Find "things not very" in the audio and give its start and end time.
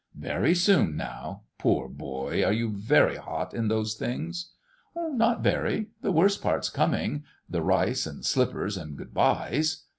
3.93-5.89